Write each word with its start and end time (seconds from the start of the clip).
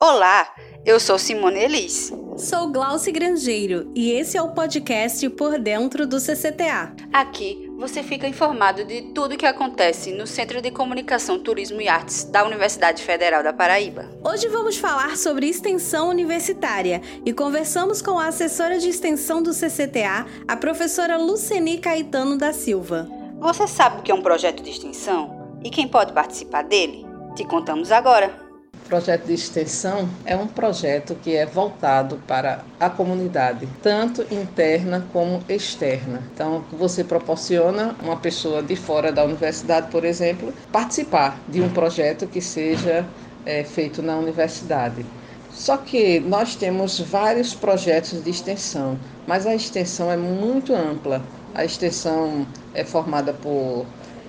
Olá, 0.00 0.54
eu 0.86 1.00
sou 1.00 1.18
Simone 1.18 1.58
Elis. 1.58 2.12
Sou 2.36 2.68
Glauci 2.68 3.10
Grangeiro 3.10 3.90
e 3.96 4.12
esse 4.12 4.36
é 4.36 4.42
o 4.42 4.52
podcast 4.52 5.28
Por 5.30 5.58
Dentro 5.58 6.06
do 6.06 6.20
CCTA. 6.20 6.94
Aqui 7.12 7.68
você 7.76 8.04
fica 8.04 8.28
informado 8.28 8.84
de 8.84 9.12
tudo 9.12 9.34
o 9.34 9.36
que 9.36 9.44
acontece 9.44 10.12
no 10.12 10.24
Centro 10.24 10.62
de 10.62 10.70
Comunicação, 10.70 11.40
Turismo 11.40 11.80
e 11.80 11.88
Artes 11.88 12.22
da 12.22 12.44
Universidade 12.44 13.02
Federal 13.02 13.42
da 13.42 13.52
Paraíba. 13.52 14.08
Hoje 14.22 14.46
vamos 14.46 14.76
falar 14.76 15.16
sobre 15.16 15.48
extensão 15.48 16.10
universitária 16.10 17.02
e 17.26 17.32
conversamos 17.32 18.00
com 18.00 18.20
a 18.20 18.28
assessora 18.28 18.78
de 18.78 18.88
extensão 18.88 19.42
do 19.42 19.52
CCTA, 19.52 20.26
a 20.46 20.56
professora 20.56 21.16
Luceni 21.16 21.76
Caetano 21.76 22.38
da 22.38 22.52
Silva. 22.52 23.08
Você 23.40 23.66
sabe 23.66 23.98
o 23.98 24.02
que 24.04 24.12
é 24.12 24.14
um 24.14 24.22
projeto 24.22 24.62
de 24.62 24.70
extensão 24.70 25.58
e 25.64 25.68
quem 25.68 25.88
pode 25.88 26.12
participar 26.12 26.62
dele? 26.62 27.04
Te 27.34 27.44
contamos 27.44 27.90
agora 27.90 28.47
projeto 28.88 29.26
de 29.26 29.34
extensão 29.34 30.08
é 30.24 30.34
um 30.34 30.46
projeto 30.46 31.14
que 31.22 31.36
é 31.36 31.44
voltado 31.44 32.20
para 32.26 32.64
a 32.80 32.88
comunidade, 32.88 33.68
tanto 33.82 34.22
interna 34.32 35.06
como 35.12 35.42
externa. 35.48 36.22
Então, 36.32 36.64
você 36.72 37.04
proporciona 37.04 37.94
uma 38.02 38.16
pessoa 38.16 38.62
de 38.62 38.74
fora 38.74 39.12
da 39.12 39.24
universidade, 39.24 39.90
por 39.90 40.04
exemplo, 40.04 40.52
participar 40.72 41.38
de 41.46 41.60
um 41.60 41.68
projeto 41.68 42.26
que 42.26 42.40
seja 42.40 43.06
é, 43.44 43.62
feito 43.62 44.02
na 44.02 44.16
universidade. 44.16 45.04
Só 45.50 45.76
que 45.76 46.20
nós 46.20 46.54
temos 46.54 46.98
vários 47.00 47.54
projetos 47.54 48.22
de 48.22 48.30
extensão, 48.30 48.98
mas 49.26 49.46
a 49.46 49.54
extensão 49.54 50.10
é 50.10 50.16
muito 50.16 50.74
ampla. 50.74 51.22
A 51.54 51.64
extensão 51.64 52.46
é 52.72 52.84
formada 52.84 53.32
por 53.32 53.84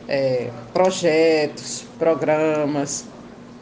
é, 0.08 0.50
projetos, 0.74 1.86
programas, 1.98 3.06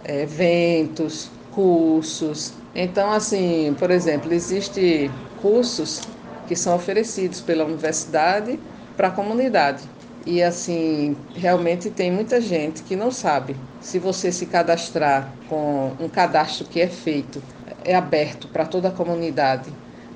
eventos, 0.07 1.29
cursos. 1.51 2.53
Então, 2.73 3.11
assim, 3.11 3.75
por 3.77 3.91
exemplo, 3.91 4.33
existe 4.33 5.11
cursos 5.41 6.01
que 6.47 6.55
são 6.55 6.75
oferecidos 6.75 7.41
pela 7.41 7.65
universidade 7.65 8.59
para 8.95 9.09
a 9.09 9.11
comunidade. 9.11 9.83
E 10.25 10.43
assim, 10.43 11.15
realmente 11.33 11.89
tem 11.89 12.11
muita 12.11 12.41
gente 12.41 12.83
que 12.83 12.95
não 12.95 13.11
sabe. 13.11 13.55
Se 13.79 13.97
você 13.97 14.31
se 14.31 14.45
cadastrar 14.45 15.33
com 15.47 15.93
um 15.99 16.09
cadastro 16.09 16.65
que 16.65 16.81
é 16.81 16.87
feito, 16.87 17.41
é 17.83 17.95
aberto 17.95 18.47
para 18.49 18.65
toda 18.65 18.89
a 18.89 18.91
comunidade. 18.91 19.71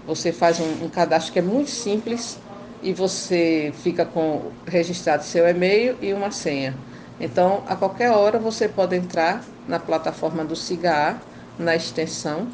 Você 0.06 0.32
faz 0.32 0.60
um, 0.60 0.86
um 0.86 0.90
cadastro 0.90 1.32
que 1.32 1.40
é 1.40 1.42
muito 1.42 1.70
simples 1.70 2.38
e 2.84 2.92
você 2.92 3.72
fica 3.84 4.06
com 4.06 4.52
registrado 4.66 5.24
seu 5.24 5.48
e-mail 5.48 5.98
e 6.02 6.12
uma 6.14 6.32
senha. 6.32 6.76
Então, 7.20 7.64
a 7.68 7.76
qualquer 7.76 8.12
hora 8.12 8.40
você 8.40 8.68
pode 8.68 8.96
entrar 8.96 9.44
na 9.68 9.80
plataforma 9.80 10.44
do 10.44 10.56
SIGA, 10.56 11.22
na 11.58 11.76
extensão, 11.76 12.48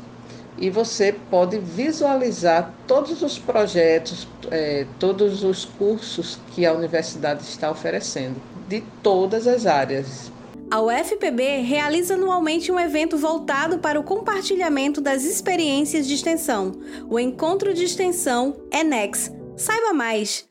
e 0.57 0.69
você 0.69 1.15
pode 1.29 1.59
visualizar 1.59 2.73
todos 2.87 3.21
os 3.21 3.37
projetos, 3.37 4.27
é, 4.49 4.85
todos 4.99 5.43
os 5.43 5.65
cursos 5.65 6.39
que 6.51 6.65
a 6.65 6.73
universidade 6.73 7.43
está 7.43 7.69
oferecendo, 7.69 8.41
de 8.67 8.81
todas 9.03 9.47
as 9.47 9.65
áreas. 9.65 10.31
A 10.69 10.81
UFPB 10.81 11.61
realiza 11.61 12.15
anualmente 12.15 12.71
um 12.71 12.79
evento 12.79 13.17
voltado 13.17 13.79
para 13.79 13.97
o 13.97 14.03
compartilhamento 14.03 14.99
das 14.99 15.23
experiências 15.23 16.05
de 16.05 16.13
extensão, 16.13 16.73
o 17.09 17.17
Encontro 17.17 17.73
de 17.73 17.85
Extensão 17.85 18.57
ENEX. 18.69 19.31
Saiba 19.57 19.91
mais! 19.93 20.47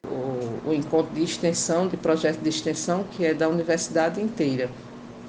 o 0.66 0.74
encontro 0.74 1.14
de 1.14 1.22
extensão, 1.22 1.86
de 1.86 1.96
projeto 1.96 2.40
de 2.40 2.48
extensão, 2.48 3.04
que 3.04 3.24
é 3.24 3.32
da 3.32 3.48
universidade 3.48 4.20
inteira. 4.20 4.68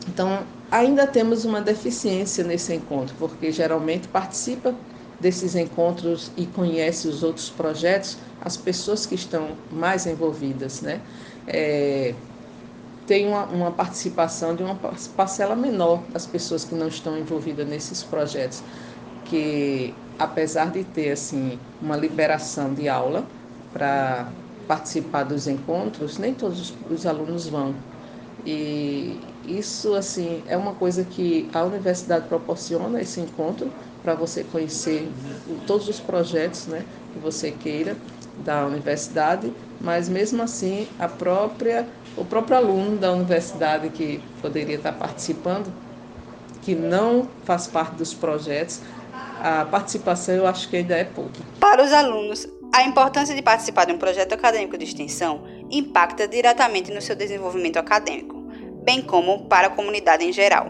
Então, 0.07 0.43
ainda 0.71 1.05
temos 1.05 1.45
uma 1.45 1.61
deficiência 1.61 2.43
nesse 2.43 2.73
encontro, 2.73 3.15
porque 3.19 3.51
geralmente 3.51 4.07
participa 4.07 4.73
desses 5.19 5.55
encontros 5.55 6.31
e 6.35 6.45
conhece 6.47 7.07
os 7.07 7.23
outros 7.23 7.49
projetos 7.49 8.17
as 8.41 8.55
pessoas 8.55 9.05
que 9.05 9.15
estão 9.15 9.49
mais 9.71 10.05
envolvidas, 10.05 10.81
né? 10.81 11.01
É, 11.47 12.13
tem 13.05 13.27
uma, 13.27 13.45
uma, 13.45 13.71
participação 13.71 14.55
de 14.55 14.63
uma 14.63 14.75
parcela 15.15 15.55
menor 15.55 16.01
das 16.13 16.25
pessoas 16.25 16.63
que 16.63 16.75
não 16.75 16.87
estão 16.87 17.17
envolvidas 17.17 17.67
nesses 17.67 18.03
projetos, 18.03 18.61
que 19.25 19.93
apesar 20.19 20.71
de 20.71 20.83
ter 20.83 21.11
assim 21.11 21.59
uma 21.81 21.95
liberação 21.95 22.73
de 22.73 22.87
aula 22.87 23.25
para 23.77 24.27
participar 24.67 25.23
dos 25.23 25.47
encontros, 25.47 26.17
nem 26.17 26.33
todos 26.33 26.73
os 26.89 27.05
alunos 27.05 27.47
vão. 27.47 27.75
E 28.43 29.19
isso 29.45 29.93
assim 29.93 30.41
é 30.47 30.57
uma 30.57 30.73
coisa 30.73 31.03
que 31.03 31.47
a 31.53 31.63
universidade 31.63 32.27
proporciona 32.27 32.99
esse 32.99 33.19
encontro 33.19 33.71
para 34.01 34.15
você 34.15 34.43
conhecer 34.43 35.07
todos 35.67 35.87
os 35.87 35.99
projetos, 35.99 36.65
né, 36.65 36.83
que 37.13 37.19
você 37.19 37.51
queira 37.51 37.95
da 38.43 38.65
universidade, 38.65 39.51
mas 39.79 40.09
mesmo 40.09 40.41
assim 40.41 40.87
a 40.97 41.07
própria 41.07 41.87
o 42.15 42.25
próprio 42.25 42.57
aluno 42.57 42.97
da 42.97 43.11
universidade 43.11 43.89
que 43.89 44.19
poderia 44.41 44.77
estar 44.77 44.93
participando, 44.93 45.71
que 46.63 46.73
não 46.73 47.27
faz 47.43 47.67
parte 47.67 47.95
dos 47.95 48.11
projetos, 48.11 48.81
a 49.39 49.65
participação 49.65 50.33
eu 50.33 50.47
acho 50.47 50.67
que 50.67 50.77
ainda 50.77 50.95
é 50.95 51.03
pouca. 51.03 51.39
Para 51.59 51.83
os 51.83 51.93
alunos, 51.93 52.47
a 52.77 52.83
importância 52.83 53.33
de 53.33 53.41
participar 53.41 53.85
de 53.85 53.93
um 53.93 53.97
projeto 53.97 54.33
acadêmico 54.33 54.77
de 54.77 54.83
extensão 54.83 55.41
impacta 55.71 56.27
diretamente 56.27 56.93
no 56.93 57.01
seu 57.01 57.15
desenvolvimento 57.15 57.77
acadêmico, 57.77 58.35
bem 58.83 59.01
como 59.01 59.45
para 59.45 59.65
a 59.65 59.69
comunidade 59.71 60.23
em 60.23 60.31
geral. 60.31 60.69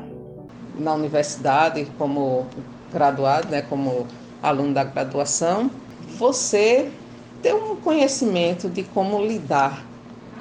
Na 0.79 0.94
universidade, 0.94 1.85
como 1.97 2.47
graduado, 2.94 3.50
né, 3.50 3.62
como 3.62 4.07
aluno 4.41 4.73
da 4.73 4.85
graduação, 4.85 5.69
você 6.18 6.90
tem 7.44 7.53
um 7.53 7.75
conhecimento 7.75 8.69
de 8.69 8.84
como 8.84 9.22
lidar 9.22 9.85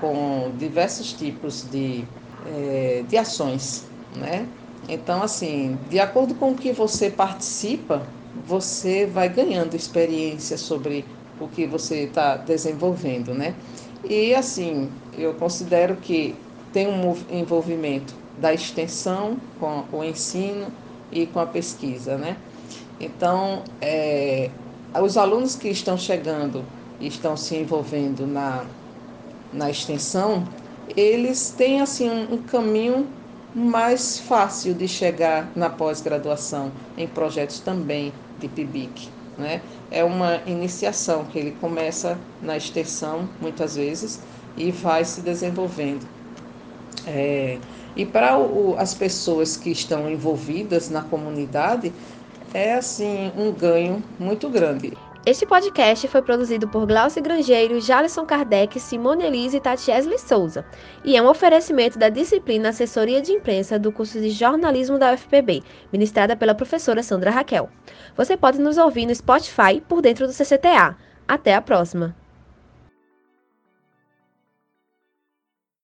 com 0.00 0.52
diversos 0.56 1.12
tipos 1.14 1.68
de, 1.68 2.04
é, 2.46 3.02
de 3.08 3.16
ações, 3.16 3.84
né? 4.14 4.46
Então, 4.88 5.20
assim, 5.20 5.76
de 5.90 5.98
acordo 5.98 6.32
com 6.36 6.52
o 6.52 6.54
que 6.54 6.70
você 6.70 7.10
participa, 7.10 8.06
você 8.46 9.04
vai 9.04 9.28
ganhando 9.28 9.74
experiência 9.74 10.56
sobre 10.56 11.04
o 11.40 11.48
que 11.48 11.66
você 11.66 12.04
está 12.04 12.36
desenvolvendo, 12.36 13.34
né? 13.34 13.54
E 14.04 14.34
assim, 14.34 14.90
eu 15.16 15.34
considero 15.34 15.96
que 15.96 16.34
tem 16.72 16.86
um 16.86 17.16
envolvimento 17.30 18.14
da 18.38 18.52
extensão 18.52 19.36
com 19.58 19.84
o 19.92 20.04
ensino 20.04 20.66
e 21.10 21.26
com 21.26 21.40
a 21.40 21.46
pesquisa, 21.46 22.16
né? 22.16 22.36
Então, 23.00 23.62
é, 23.80 24.50
os 25.02 25.16
alunos 25.16 25.54
que 25.54 25.68
estão 25.68 25.96
chegando 25.96 26.64
e 27.00 27.06
estão 27.06 27.36
se 27.36 27.56
envolvendo 27.56 28.26
na, 28.26 28.64
na 29.52 29.70
extensão, 29.70 30.44
eles 30.96 31.50
têm 31.50 31.80
assim 31.80 32.08
um, 32.08 32.34
um 32.34 32.38
caminho 32.38 33.06
mais 33.54 34.18
fácil 34.18 34.74
de 34.74 34.86
chegar 34.86 35.50
na 35.56 35.70
pós-graduação 35.70 36.70
em 36.96 37.06
projetos 37.06 37.58
também 37.58 38.12
de 38.38 38.48
PIBIC. 38.48 39.08
Né? 39.38 39.60
É 39.90 40.02
uma 40.02 40.40
iniciação 40.46 41.24
que 41.24 41.38
ele 41.38 41.52
começa 41.60 42.18
na 42.40 42.56
extensão, 42.56 43.28
muitas 43.40 43.76
vezes, 43.76 44.20
e 44.56 44.70
vai 44.70 45.04
se 45.04 45.20
desenvolvendo. 45.20 46.06
É, 47.06 47.58
e 47.94 48.04
para 48.04 48.36
as 48.78 48.94
pessoas 48.94 49.56
que 49.56 49.70
estão 49.70 50.10
envolvidas 50.10 50.90
na 50.90 51.02
comunidade, 51.02 51.92
é 52.52 52.74
assim 52.74 53.30
um 53.36 53.52
ganho 53.52 54.02
muito 54.18 54.48
grande. 54.48 54.92
Este 55.26 55.44
podcast 55.44 56.06
foi 56.06 56.22
produzido 56.22 56.68
por 56.68 56.86
Glaucio 56.86 57.20
Grangeiro, 57.20 57.80
Jalisson 57.80 58.24
Kardec, 58.24 58.78
Simone 58.78 59.24
Elise 59.24 59.56
e 59.56 59.60
Tatiesley 59.60 60.20
Souza, 60.20 60.64
e 61.04 61.16
é 61.16 61.20
um 61.20 61.26
oferecimento 61.26 61.98
da 61.98 62.08
disciplina 62.08 62.68
Assessoria 62.68 63.20
de 63.20 63.32
Imprensa 63.32 63.76
do 63.76 63.90
curso 63.90 64.20
de 64.20 64.30
Jornalismo 64.30 65.00
da 65.00 65.12
UFPB, 65.12 65.64
ministrada 65.92 66.36
pela 66.36 66.54
professora 66.54 67.02
Sandra 67.02 67.32
Raquel. 67.32 67.68
Você 68.16 68.36
pode 68.36 68.60
nos 68.60 68.78
ouvir 68.78 69.04
no 69.04 69.12
Spotify 69.12 69.82
por 69.88 70.00
dentro 70.00 70.28
do 70.28 70.32
CCTA. 70.32 70.96
Até 71.26 71.56
a 71.56 71.60
próxima! 71.60 72.14